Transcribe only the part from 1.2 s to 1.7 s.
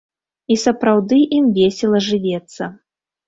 ім